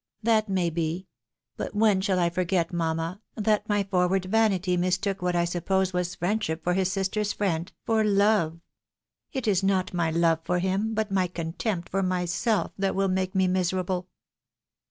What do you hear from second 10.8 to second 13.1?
but my contempt for myself, that will